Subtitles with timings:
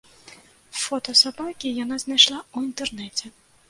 [0.85, 3.37] Фота сабакі яна знайшла ў інтэрнэце.